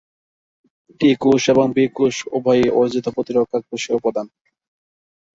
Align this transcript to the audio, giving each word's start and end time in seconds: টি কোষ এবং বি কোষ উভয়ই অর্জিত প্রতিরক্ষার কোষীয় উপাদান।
টি 1.01 1.09
কোষ 1.21 1.43
এবং 1.53 1.65
বি 1.75 1.85
কোষ 1.97 2.15
উভয়ই 2.31 2.67
অর্জিত 2.79 3.05
প্রতিরক্ষার 3.15 3.61
কোষীয় 3.69 3.97
উপাদান। 3.99 4.27